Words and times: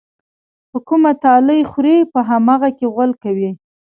په 0.69 0.77
کومه 0.87 1.11
تالې 1.23 1.59
خوري، 1.69 1.97
په 2.13 2.19
هماغه 2.29 2.69
کې 2.77 2.85
غول 2.93 3.11
کوي. 3.23 3.49